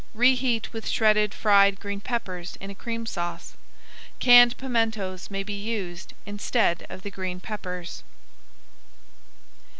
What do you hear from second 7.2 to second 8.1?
peppers.